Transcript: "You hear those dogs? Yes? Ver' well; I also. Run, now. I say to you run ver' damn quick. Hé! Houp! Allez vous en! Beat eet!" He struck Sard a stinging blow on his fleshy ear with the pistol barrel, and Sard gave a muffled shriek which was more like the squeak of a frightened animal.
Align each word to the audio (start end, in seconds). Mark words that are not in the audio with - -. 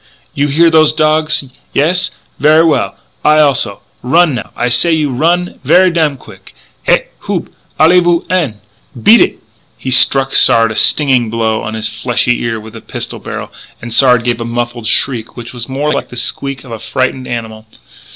"You 0.33 0.47
hear 0.47 0.71
those 0.71 0.93
dogs? 0.93 1.43
Yes? 1.73 2.09
Ver' 2.39 2.65
well; 2.65 2.95
I 3.23 3.37
also. 3.37 3.81
Run, 4.01 4.33
now. 4.33 4.49
I 4.55 4.67
say 4.67 4.89
to 4.89 4.97
you 4.97 5.11
run 5.11 5.59
ver' 5.63 5.91
damn 5.91 6.17
quick. 6.17 6.55
Hé! 6.87 7.03
Houp! 7.27 7.49
Allez 7.79 7.99
vous 8.01 8.25
en! 8.27 8.59
Beat 8.99 9.21
eet!" 9.21 9.43
He 9.77 9.91
struck 9.91 10.33
Sard 10.33 10.71
a 10.71 10.75
stinging 10.75 11.29
blow 11.29 11.61
on 11.61 11.75
his 11.75 11.87
fleshy 11.87 12.41
ear 12.41 12.59
with 12.59 12.73
the 12.73 12.81
pistol 12.81 13.19
barrel, 13.19 13.51
and 13.79 13.93
Sard 13.93 14.23
gave 14.23 14.41
a 14.41 14.43
muffled 14.43 14.87
shriek 14.87 15.37
which 15.37 15.53
was 15.53 15.69
more 15.69 15.93
like 15.93 16.09
the 16.09 16.15
squeak 16.17 16.63
of 16.63 16.71
a 16.71 16.79
frightened 16.79 17.27
animal. 17.27 17.67